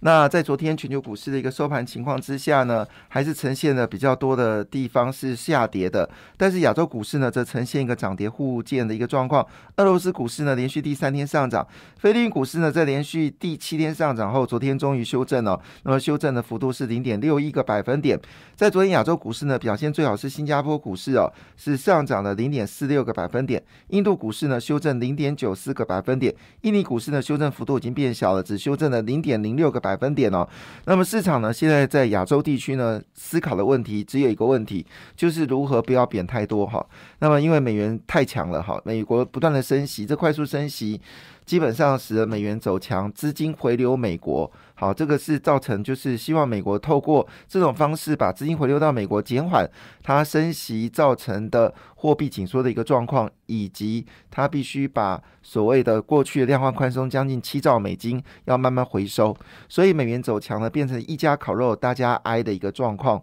[0.00, 9.44] 那在昨天全球股市的一个收盘情况之下呢，还是呈现了比较多的地方是下跌的，但是亚洲股市呢则呈现一个涨跌互见的一个状况。
[9.76, 11.66] 俄罗斯股市呢连续第三天上涨，
[11.98, 15.60] 菲律宾股市呢在连续第七天上涨后，昨天终于修正了。
[15.84, 18.20] 那么修正的幅度是零点六一个百分点。
[18.54, 23.62] 在昨天亚洲股市呢，表现最好是新加坡股市哦，是上涨了零点四六个百分点。
[23.88, 26.34] 印度股市呢修正零点九四个百分点。
[26.62, 30.46] 印尼股市呢修正幅度已经变小了，只修正了零点零六个百分点哦。
[30.86, 36.84] 那么市场呢现在在亚洲地区呢思考的问题只有一个问题，就是如何不要贬太多哈。
[37.20, 41.00] 那么因为美元太强了哈，美国不断的升息，这快速升息。
[41.46, 44.50] 基本上使得美元走强，资金回流美国。
[44.74, 49.64] 好，这个是造成就是希望美国透过这种方式把资金回流到美国，减缓
[50.02, 59.36] 它升息造成的货币紧缩的一个状况，以及它必须把所谓的过去的量化宽松将近七兆美金要慢慢回收。
[59.68, 63.20] 所以美元走强呢，变成一家烤肉大家挨的一个状况。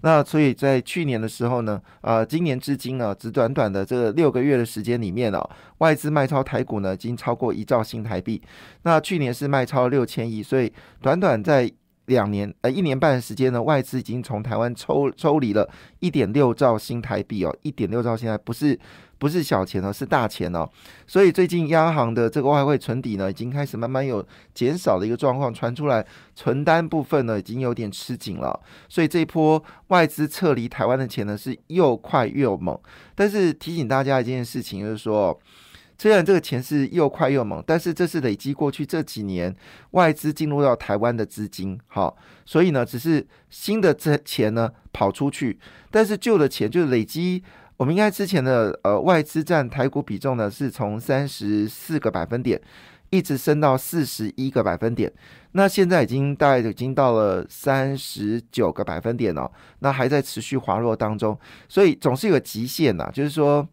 [0.00, 5.40] 那所以在去年的时候呢，呃，今年至今呢，只短短的这六个月的时间里面呢，
[5.78, 8.42] 外资卖超台股呢，已经超过一兆新台币。
[8.82, 11.70] 那去年是卖超六千亿，所以短短在
[12.06, 15.68] 两年呃一年半的时间呢，外资已经从台湾抽抽离了
[16.00, 18.78] 一点六兆新台币哦，一点六兆现在不是
[19.18, 20.68] 不是小钱哦，是大钱哦。
[21.06, 28.60] 所以最近央行的这个外汇存底呢，已经开始慢慢有减少的一个状况传出来，存单部分呢已经有点吃紧了。
[28.88, 32.78] 所以这一波外资撤离台湾的钱呢是又快又猛。
[33.14, 35.38] 但是提醒大家一件事情，就是说。
[35.96, 39.54] 虽然这个钱是又快又猛，但是这是累积过去这几年
[39.92, 45.58] 外资进入到台湾的资金，好，所以呢，只是新的这钱呢跑出去，
[45.90, 47.42] 但是旧的钱就是累积。
[47.76, 52.60] 我们应该之前的呃外资占台股比重呢，是从三十四个百分点
[53.10, 55.12] 一直升到四十一个百分点，
[55.52, 63.66] 那现在已经大概已经到了三十九个百分点了，那还在持续滑落当中，所以总是有个极限呐，就是说。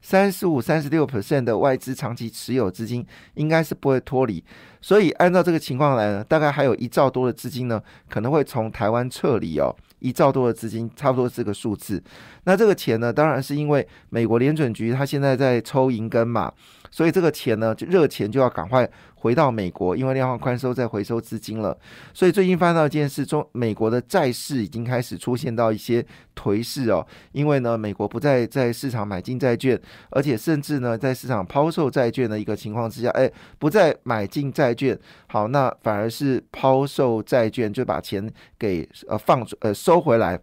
[0.00, 3.04] 三十五、三十六 percent 的外资长期持有资金
[3.34, 4.42] 应该是不会脱离，
[4.80, 9.74] 所以按照这个情况来呢，大概还有一兆多的资金呢，可能会从台湾撤离哦。
[10.00, 12.00] 一兆多的资金，差不多这个数字。
[12.44, 16.52] 那这个钱呢，当然是因为美国联准局它现在在抽银根嘛，
[16.88, 21.76] 所以这个钱呢，就热钱就要赶快回到美国，因为量化宽松在回收资金了。
[22.14, 26.06] 所以最近发生到一件事，中美国的债市已经开始出现到一些
[26.38, 33.28] 颓势哦，因为呢，美国不再在市场买进债券，而且甚至呢，在市场抛售债券的一个情况之下，哎，
[33.58, 39.74] 不再买进债券，好，那反而是抛售债券，就把钱给呃放呃。
[39.88, 40.38] 收回来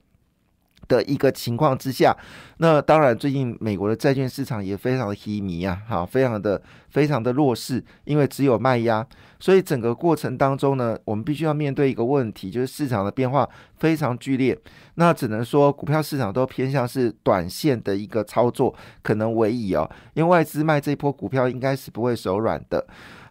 [0.88, 2.16] 的一个情况之下，
[2.57, 9.06] 那当然最近美国的债券市场也非常的低迷啊，哈，非常的非常的弱势，因为只有卖压，
[9.40, 13.47] 所以整个过程当中呢，我们必须要面对一个问题，就是市场的变化
[13.78, 14.57] 非常剧烈，
[14.96, 22.85] 那只能说股票市场都偏向是短线的一个操作可能为宜哦，因为外资卖这一波股票应该是不会手软的。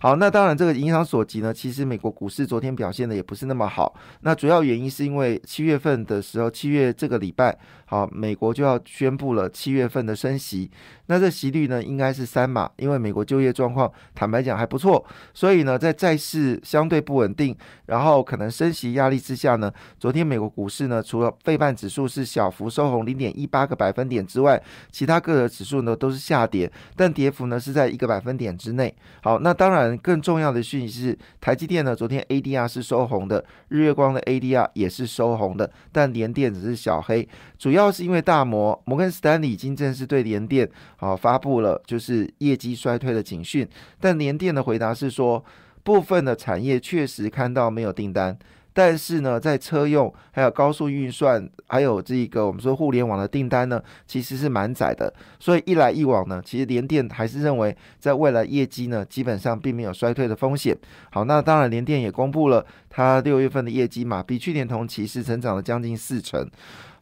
[0.05, 3.95] 好，那当然，这个影响所及呢，其实美国股市昨天表现的也不是那么好。
[4.21, 10.71] 那主要原因是因为七月份的时候，七月这个礼拜，好，美国就要宣布了七月份的升息。
[11.07, 15.05] 那这息率呢，应该是三码，因为美国就业状况坦白讲还不错，
[15.35, 17.55] 所以呢，在债市相对不稳定，
[17.87, 24.61] 然后可能升息压力之下呢，昨天美国股市呢，除了费半指数是小幅收红零点一八个百分点之外，
[24.91, 28.95] 其他各个指数呢都是下跌，但跌幅呢是在一个百分点之内。
[29.23, 37.29] 好，那当然更重要的讯息是，台积电呢昨天 ADR 是收红的，日月光的 ADR 也是收红的，但联电只是小黑，
[37.59, 40.67] 主要是因为大摩摩根斯丹利已经正式对联电。
[41.05, 43.69] 好，发布了就是业绩衰退的警讯，
[44.01, 45.45] 但联电的回答是说，
[45.83, 48.35] 部分的产业确实看到没有订单，
[48.73, 60.75] 但是呢，在车用还有高速运算，还有这个我们说互联网的订单呢，其实是蛮窄的，所以一来一往呢，其实联电还是认为在未来业绩呢，基本上并没有衰退的风险。
[61.11, 66.49] 好，那当然联电也公布了它六月份的业绩嘛，比去年同期是成长了将近四成。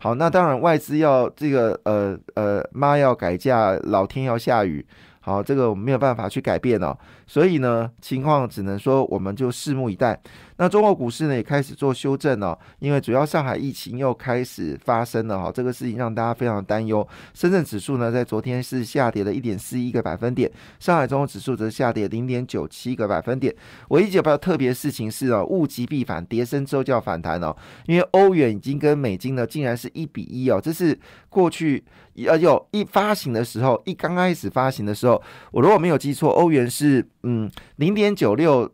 [0.02, 4.84] 好，那当然外资要这个呃呃妈要改嫁，老天要下雨。
[5.20, 6.92] 好，这个我们没有办法去改变哦。
[7.24, 10.20] 所以呢，情况只能说我们就拭目以待。
[10.62, 17.04] 那中国股市呢也开始做修正了，因为主要上海疫情又开始发生了哈，这个事情让大家非常担忧。
[17.34, 20.48] 深圳指数呢在昨天是下跌了一点四一个百分点，
[20.78, 23.52] 上海综合指数则下跌零点九七个百分点。
[23.88, 27.52] 唯一比较特别事情是啊，物极必反，跌升之后就要反弹哦，
[27.86, 30.96] 因为欧元已经跟美金呢竟然是一比一哦，这是
[31.28, 31.82] 过去
[32.24, 35.20] 呃有一发行的时候，一刚开始发行的时候，
[35.50, 38.70] 我如果没有记错，欧元是嗯零点九六。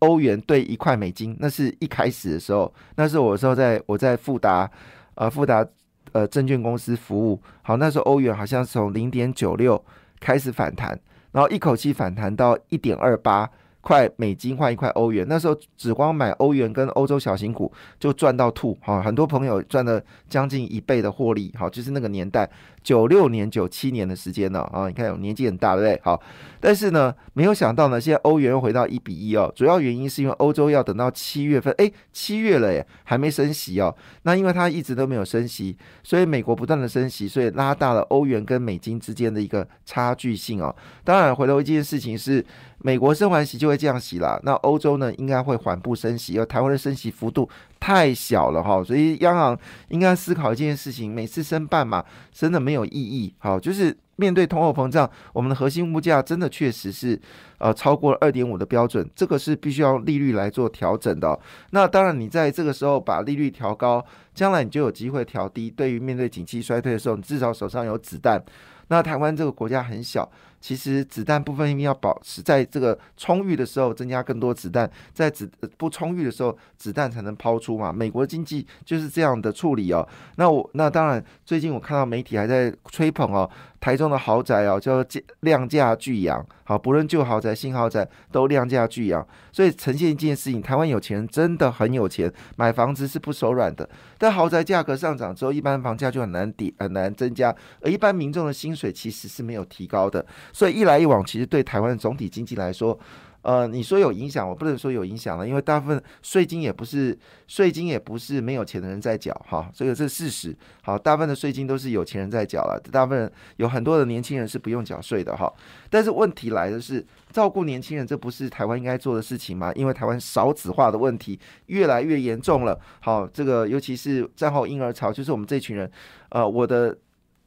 [0.00, 4.70] 欧元兑一块美金，那是一开始的时候，那是我时候在我在富达，
[5.14, 5.66] 呃富达
[6.12, 9.82] 呃证券公司服务，好，那时候欧元好像从零点九六
[10.18, 10.98] 开始反弹，
[11.32, 13.48] 然后一口气反弹到一点二八。
[13.80, 22.48] 块美金换一块欧元，那时候只光买欧元跟欧洲小型股就赚到吐，哈，很多朋友赚了将近一倍的获利，好，就是那个年代
[22.82, 26.00] 九六年、九七年的时间呢，啊，你看年纪很大，对不对？
[26.04, 26.20] 好，
[26.60, 40.74] 但是呢，没有想到呢，现在欧元又回到一比一哦，主要原因是因为欧洲要等到七月份，哎，七月了耶，还没升息哦，那因为它一直都没有升息，所以美国不断的升息，所以拉大了欧元跟美金之间的一个差距性哦。
[41.02, 42.44] 当然，回头一件事情是。
[42.82, 47.48] 美国升完息就会降息啦，那欧洲呢应该会缓步升息，而台湾的升息幅度
[47.78, 53.34] 太小了哈，所以央行应该思考一件事情：每次升半码，真的没有意义。
[53.38, 57.20] 好，就是面对通货膨胀，我们的核心物价真的确实是
[57.58, 61.38] 呃超过了二点五的标准，这个是必须要利率来做调整的。
[61.72, 64.02] 那当然，你在这个时候把利率调高，
[64.34, 65.70] 将来你就有机会调低。
[65.70, 68.42] 对于面对景气衰退的时候，你至少手上有子弹。
[68.88, 70.30] 那台湾这个国家很小。
[70.60, 77.92] 其实子弹部分一定要保持在这个充裕的时候增加更多子弹，在子不充裕的时候子弹才能抛出嘛。
[77.92, 80.06] 美国经济就是这样的处理哦。
[80.36, 83.48] 那我那当然，最近我看到媒体还在吹捧哦，
[83.80, 85.04] 台中的豪宅哦叫
[85.40, 93.88] 量价巨扬，好，不论旧豪宅新豪宅都量价巨扬，所以呈现一件事情：台湾有钱人真的很有钱，买房子是不手软的。
[94.18, 100.24] 但豪宅价格上涨之后，一般房价就很难抵很难增加，而一般民众的薪水其实是没有提高的。
[100.52, 102.98] 所以一来一往，其实对台湾的总体经济来说，
[103.42, 110.54] 呃，你说有影响，我不能说有影响了，因为大部分税金也不是税金也不是没有钱的人在缴哈，这个是事实。
[110.82, 115.50] 好，大部分的税金都是有钱人在缴了，大部分有很多的年轻人是不用缴税的哈。
[115.88, 117.02] 但是问题来的是，
[117.32, 119.72] 照顾年轻人，这不是台湾应该做的事情吗？
[119.74, 122.78] 因为台湾少子化的问题越来越严重了。
[123.00, 125.90] 好，这个尤其是战后婴儿潮，就是我们这群人，
[126.28, 126.94] 呃，我的。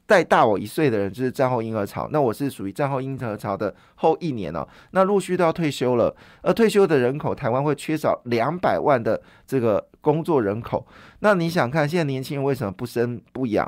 [0.06, 4.66] 再大我一岁的人就是战后婴儿潮，那我是属于战后婴儿潮的后一年哦。
[4.90, 10.86] 那陆续都要退休了，而退休的人口，台湾会缺少两百万的这个工作人口。
[11.20, 13.66] 那你想看，现在年轻人为什么不生不养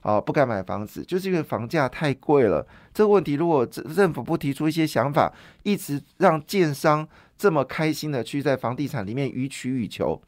[0.00, 0.18] 啊？
[0.18, 2.66] 不敢买房子，就是因为房价太贵了。
[2.94, 5.30] 这个问题，如果政政府不提出一些想法，
[5.64, 10.18] 一直让建商这么开心的去在房地产里面予取予求，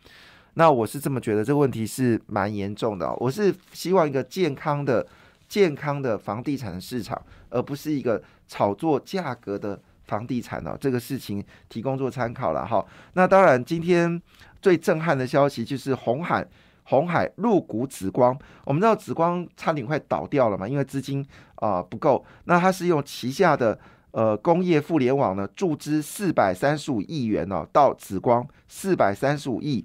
[0.52, 3.10] 那我是这么觉得，这个问题是蛮严重的。
[3.14, 5.06] 我是希望一个健康的。
[5.48, 7.20] 健康的房地产市场，
[7.50, 10.76] 而不是一个炒作价格的房地产呢？
[10.81, 12.84] 这个事情提供做参考了哈。
[13.14, 14.20] 那当然，今天
[14.60, 16.46] 最震撼的消息就是红海
[16.84, 18.37] 红海入股紫光。
[18.64, 21.26] 我们知道紫光差点快倒掉了嘛，因为资金
[21.56, 22.25] 啊不够。
[22.44, 23.78] 那它是用旗下的
[24.12, 29.84] 呃工业互联网呢注资四百三十五亿元哦，到紫光四百三十五亿。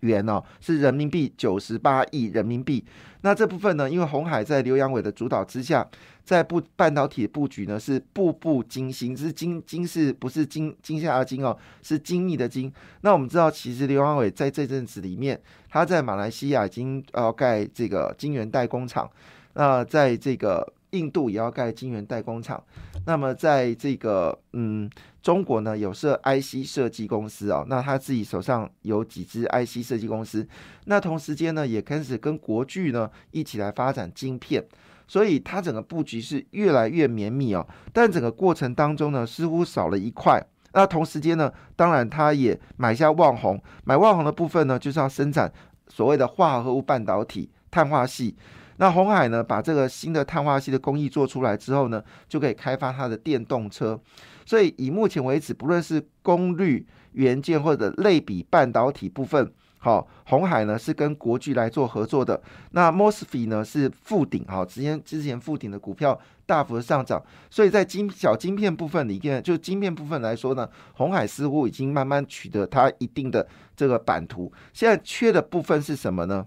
[0.00, 2.84] 元哦，是人民币九十八亿人民币。
[3.22, 5.86] 那这部分呢，因为红海在刘阳伟的主导之下，
[6.24, 12.72] 在布半导体布局呢是步步惊心，是惊惊是不是惊惊吓的惊哦，是精密的精。
[13.02, 15.38] 那我们知道，其实刘阳伟在这阵子里面，
[15.68, 19.10] 他在马来西亚已经要盖这个晶圆代工厂，
[19.52, 22.62] 那在这个印度也要盖晶圆代工厂。
[23.04, 24.88] 那么在这个嗯。
[25.22, 30.46] 中国呢有设 IC 设计公司哦，那他自己手上有几支 IC 设计公司，
[30.86, 34.64] 那同时间呢也开始跟国巨呢一起来发展晶片，
[35.06, 37.66] 所以它整个布局是越来越绵密哦。
[37.92, 40.42] 但整个过程当中呢，似乎少了一块。
[40.72, 45.52] 那同时间呢，当然他也买下旺宏，买旺宏的部分呢就是要生产
[45.88, 48.36] 所谓的化合物半导体碳化系。
[48.80, 54.00] 那红海呢把这个新的碳化系的工艺做出来之后呢，就可以开发它的电动车。
[54.46, 62.40] 所以以目前为止，不论是功率元件或者类比半导体部分，好，红海呢是跟国巨来做合作的。
[62.70, 73.46] 那 Mosfet 呢是附顶，好，之前之前附顶的股票大幅的上涨，所以在晶小晶片部分里面，就晶片部分来说呢，红海似乎已经慢慢取得它一定的
[73.76, 74.50] 这个版图。
[74.72, 76.46] 现在缺的部分是什么呢？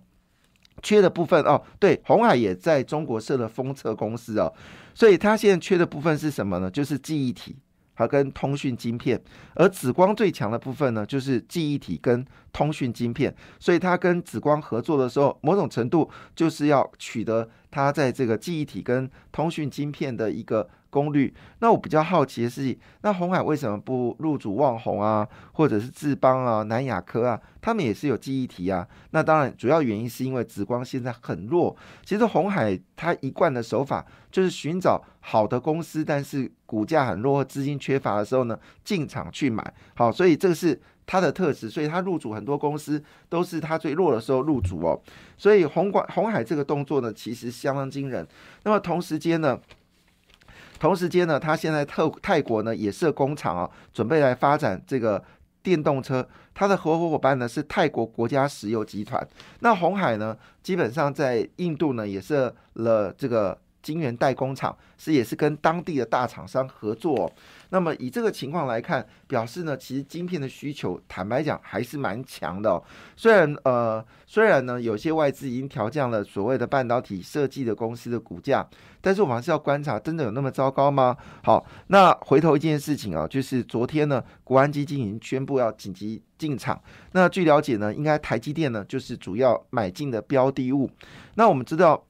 [0.84, 4.54] 缺的部分哦，对，红海也在中国设了封测公司哦，
[4.94, 6.70] 所以它现在缺的部分是什么呢？
[6.70, 7.56] 就是记忆体。
[7.96, 9.22] 和跟通讯晶片，
[9.54, 20.68] 而紫光最强的部分呢，就是记忆体跟通讯晶片，所以它跟紫光合作的时候，某种程度就是要取得它在这个记忆体跟通讯晶片的一个。
[20.94, 27.42] 功率，那我比较好奇的是，那红海为什么不入主旺宏啊，或者是智邦啊、南亚科啊？
[27.60, 28.88] 他们也是有记忆体啊。
[29.10, 31.76] 那当然，主要原因是因为紫光现在很弱。
[32.06, 39.74] 其实红海它一贯的手法就是寻找好的公司，但是股价很弱、资金缺乏的时候呢，进场去买。
[39.96, 41.70] 好，所以这个是它的特质。
[41.70, 45.02] 所以它入主很多公司都是它最弱的时候入主哦。
[45.38, 48.28] 所以红管红海这个动作呢，其实相当惊人。
[48.64, 49.58] 那么同时间呢？
[50.84, 55.24] 同时间呢，他现在特泰国呢也设工厂啊，准备来发展这个
[55.62, 56.28] 电动车。
[56.54, 59.26] 他的合伙伙伴呢是泰国国家石油集团。
[59.62, 63.58] 那红海呢，基本上在印度呢也设了这个。
[63.84, 67.32] 晶圆代工厂是也是跟当地的大厂商合作，
[67.70, 72.82] 那么以这个情况来看，表示呢，其实晶片的需求，坦白讲还是蛮强的。
[73.18, 78.66] 虽然呃，虽然呢，有些外资已经调降了所谓的半导体设计的公司的股价，
[79.02, 81.18] 但是我们还是要观察，真的有那么糟糕吗？
[81.44, 86.82] 好，那回头一件事情啊，就是昨天呢，国安基金已经宣布要紧急进场。
[87.12, 90.90] 那据了解呢，应该台积电呢就是主要买进的标的物。
[91.36, 92.02] 那我们知道。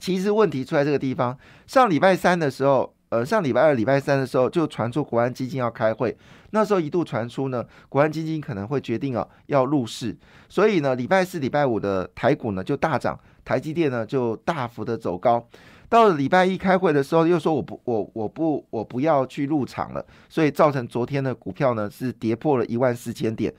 [0.00, 1.36] 其实问题出在这个地方。
[1.66, 6.16] 上礼拜三的时候，呃，上礼拜二、礼拜三的时候就传出国安基金要开会，
[6.50, 10.16] 那时候一度传出呢，国安基金可能会决定啊要入市，
[10.48, 15.46] 所以呢，礼拜四、礼拜五的台股呢就大涨，台积电呢就大幅的走高。
[15.88, 23.52] 到了礼拜一开会的时候，又说我不， 我我不，我不要去入场了，所以造成昨天的股票呢是跌破了一万四千点，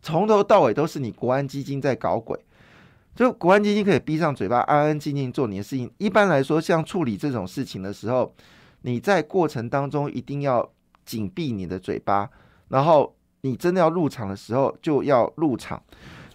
[0.00, 2.38] 从头到尾都是你国安基金在搞鬼。
[3.14, 5.90] 就国安基金可以闭上嘴巴，安安静静做你的事情。
[5.98, 8.34] 一般来说，像处理这种事情的时候，
[8.82, 10.68] 你在过程当中一定要
[11.04, 12.30] 紧闭你的嘴巴，
[12.68, 15.82] 然后你真的要入场的时候就要入场。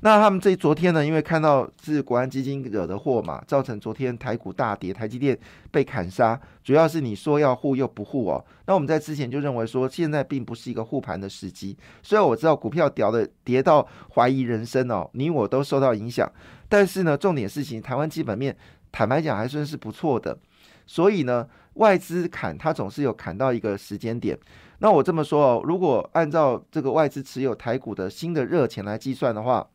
[0.02, 5.36] 那他们这昨天呢，因为看到是国安基金惹的祸嘛，造成昨天台股大跌，台积电
[5.72, 6.40] 被砍杀。
[6.64, 8.46] 主要是你说要护又不护哦。
[8.68, 11.76] 那我们在之前就认为说，现在并不是一个护盘的时机。
[12.04, 16.32] 虽然我知道股票掉的跌到怀疑人生哦，你我都受到影响。
[16.70, 18.56] 但是呢，重点事情，台湾基本面
[18.92, 20.38] 坦白讲还算是不错的。
[20.86, 24.38] 所以呢，外资砍它总是有砍到一个时间点。
[24.80, 29.68] 那我这么说哦，如果按照这个外资持有台股的新的热钱来计算的话，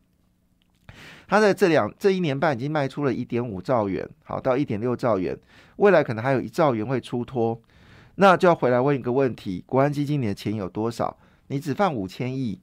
[1.27, 5.37] 它在这两这一年半已经卖出了一点五兆元，好到一点六兆元，
[5.77, 7.61] 未来可能还有一兆元会出脱，
[8.15, 11.17] 那就要回来问一个问题：国安基金你的钱有多少？
[11.47, 12.59] 你只放五千亿，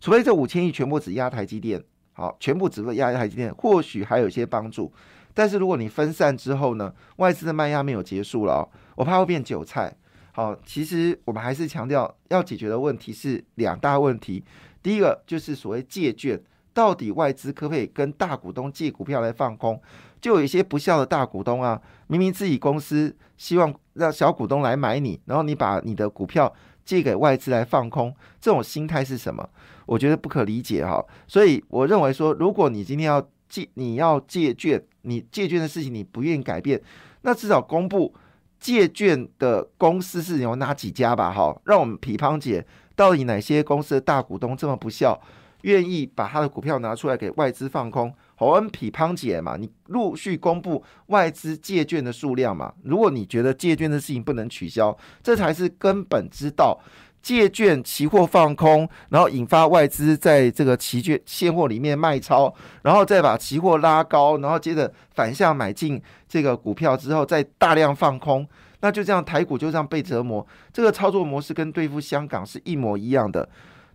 [0.00, 1.82] 除非这五千亿全部只压台积电，
[2.20, 4.92] 好，全部只压台积电，或许还有一些帮助。
[5.32, 9.90] 但是如果你分散之后呢，外资的卖压没有结束了哦，我怕会变韭菜。
[10.32, 14.44] 好，其实我们还是强调要解决的问题是两大问题，
[14.82, 16.38] 第一个就是所谓借券。
[16.72, 19.78] 到底外资可不可以跟大股东借股票来放空？
[20.20, 26.50] 就有一些不孝的大股东啊，明明自己公司希望让小股东来买你，然后你把你的股票
[26.90, 29.48] 借给外资来放空，这种心态是什么？
[29.86, 31.00] 我觉得不可理解哈。
[31.28, 36.82] 所以我认为说，如果你今天要借，你要借券，你借券的事情你不愿意改变，
[37.22, 38.12] 那至少公布
[38.58, 41.32] 借券的公司是有哪几家吧？
[41.32, 42.66] 哈，让我们批判解
[42.96, 45.16] 到底哪些公司的大股东这么不孝。
[45.62, 52.72] 愿意把他的股票拿出来给外资放空，侯恩匹潘姐嘛，你陆续公布外资借券的数量嘛。
[52.84, 56.80] 如果你觉得借券的事情不能取消，这才是根本之道。
[57.20, 68.48] 借券期货放空，然后引发外资在这个期券现货里面卖超，然后再把期货拉高，然后接着反向买进这个股票之后再大量放空，
[68.80, 70.46] 那就这样台股就这样被折磨。
[70.72, 73.46] 这个操作模式跟对付香港是一模一样的。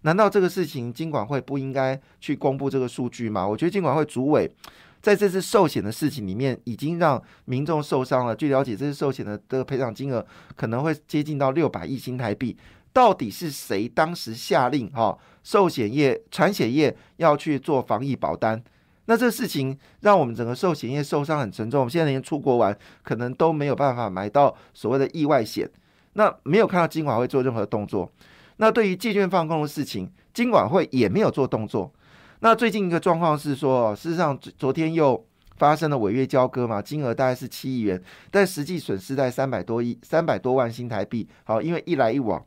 [0.05, 3.45] 难道这个事情金管会不应该去公布这个数据吗？
[3.45, 4.49] 我觉得金管会主委
[5.01, 8.35] 在这次寿险的事情里面，已经让民众受伤了。
[8.35, 10.23] 据了解，这次寿险的这个赔偿金额
[10.55, 12.55] 可能会接近到六百亿新台币。
[12.93, 18.63] 到底是谁当时下令哈寿险业、传险业要去做防疫保单？
[19.07, 21.79] 那这个事情让我们整个寿险业受伤很沉重。
[21.79, 25.67] 我们现在连出国玩可能都没有办法买到所谓的意外险。
[26.13, 28.11] 那没有看到金管会做任何动作。
[28.57, 31.91] 那对于借券放空的事情，金管会也没有做动作。
[32.39, 35.25] 那最近一个状况是说，事实上昨天又
[35.57, 41.27] 发生了违约交割嘛，金额大概是七亿元，但实际损失在三百多亿、三百多万新台币。
[41.43, 42.45] 好，因为一来一往，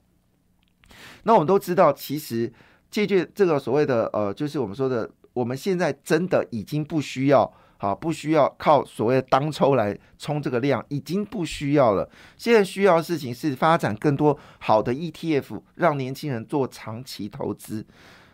[1.25, 2.53] 那我们都知道，其实
[2.91, 12.09] 借券这个所谓的呃，就是我们说的，我们现在真的已经不需要好，不需要靠所谓的当抽来冲这个量，已经不需要了。
[12.37, 17.87] 现在需要的事情是发展更多好的 ETF，让年轻人做长期投资。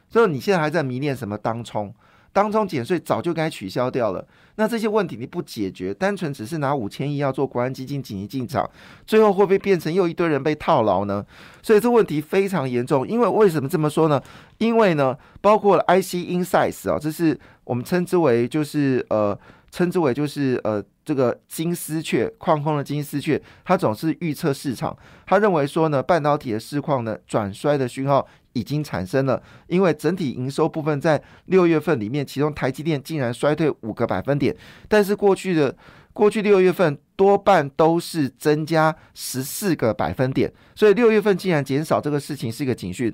[0.08, 1.94] 所以你现在还在迷恋什么当冲？
[2.34, 4.26] 当中减税早就该取消掉了。
[4.56, 8.68] 那这些问题你不解决，单纯只是拿五千亿要做国安基金紧急进场，
[9.06, 11.24] 最后会不会变成又一堆人被套牢呢？
[11.62, 13.06] 所以这问题非常严重。
[13.08, 14.20] 因为为什么这么说呢？
[14.58, 19.36] 因为呢，包括了 IC Insights 啊，这是我们称之为就是呃，
[19.74, 28.24] 称之为就是呃，这个金丝雀矿空的金丝雀，它总是预测市场，他认为说呢，半导体的市况呢转衰的讯号。
[28.56, 35.76] 已经产生了，因为整体营收部分在六月份里面，其中台积电竟然衰退五个百分点，但是过去的
[36.12, 43.12] 过去六月份多半都是增加十四个百分点，所以六月份竟然减少，这个事情是一个警讯。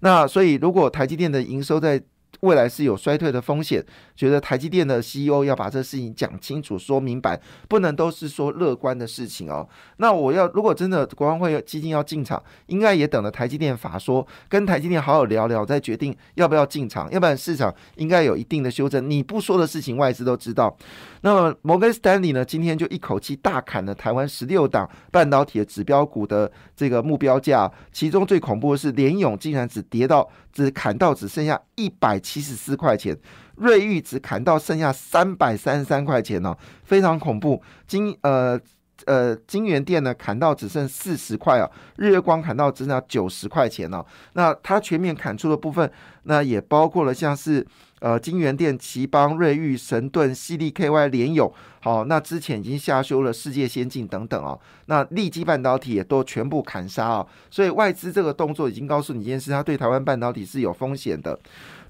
[0.00, 2.00] 那所以如果台积电的营收在
[2.40, 9.68] 未来是有衰退的风险，觉得台积电的 CEO 要把这事情讲清楚、说明白，不能都是说乐观的事情哦。
[9.96, 19.08] 那我要如果真的国安会基金要进场，应该也等了台积电法说，跟台积电好好聊聊，再决定要不要进场，要不然市场应该有一定的修正。
[19.10, 20.76] 你不说的事情，外资都知道。
[21.22, 30.28] 那么摩根斯丹利呢，今天就一口气大砍了台湾十六档半导体的指标股的这个目标价，其中最恐怖的是联勇竟然只跌到。
[30.50, 33.16] 只砍到只剩下一百七十四块钱，
[33.56, 36.54] 瑞玉只砍到剩下三百三十三块钱哦，
[36.84, 37.62] 非常恐怖。
[37.86, 38.60] 金呃
[39.06, 41.64] 呃金源店呢砍到只剩四十块哦，
[41.96, 44.04] 日月光砍到只剩下九十块钱哦。
[44.34, 45.90] 那它全面砍出的部分，
[46.24, 47.66] 那也包括了像是
[48.00, 51.52] 呃金源店、奇邦、瑞昱、神盾、西利 KY、联友。
[51.80, 61.38] 好，那之前已经下修了世界先进等等哦，那利基半导体也都全部砍杀哦，所以外资这个动作已经告诉你一件事，它对台湾半导体是有风险的。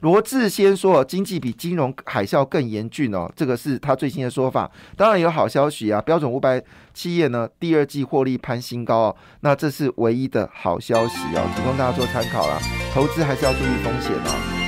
[0.00, 4.70] 罗志先说，经济比金融海啸更严峻哦，这个是他最新的说法。
[4.94, 6.62] 当然有好消息啊，标准五百
[6.92, 12.58] 企业呢第二季获利攀新高哦，那这是唯一的好消息哦，提供大家做参考啦。
[12.92, 14.67] 投资还是要注意风险哦。